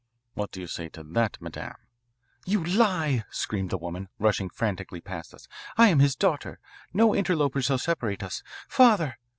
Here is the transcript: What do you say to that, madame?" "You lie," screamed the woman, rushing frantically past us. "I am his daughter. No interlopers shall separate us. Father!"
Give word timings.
What 0.33 0.49
do 0.49 0.59
you 0.59 0.65
say 0.65 0.89
to 0.89 1.03
that, 1.03 1.39
madame?" 1.39 1.75
"You 2.47 2.63
lie," 2.63 3.23
screamed 3.29 3.69
the 3.69 3.77
woman, 3.77 4.09
rushing 4.17 4.49
frantically 4.49 4.99
past 4.99 5.31
us. 5.31 5.47
"I 5.77 5.89
am 5.89 5.99
his 5.99 6.15
daughter. 6.15 6.57
No 6.91 7.13
interlopers 7.13 7.65
shall 7.65 7.77
separate 7.77 8.23
us. 8.23 8.41
Father!" 8.67 9.19